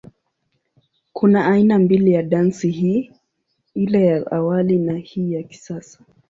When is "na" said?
4.79-4.93